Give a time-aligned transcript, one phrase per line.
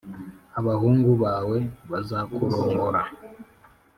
[0.59, 1.57] Abahungu bawe
[1.91, 3.01] bazakurongora